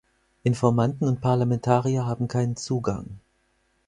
[0.41, 3.19] Informanten und Parlamentarier haben keinen Zugang.